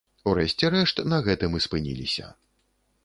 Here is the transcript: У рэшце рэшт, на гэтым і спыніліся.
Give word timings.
У 0.29 0.31
рэшце 0.37 0.71
рэшт, 0.75 1.03
на 1.13 1.19
гэтым 1.27 1.59
і 1.59 1.61
спыніліся. 1.67 2.33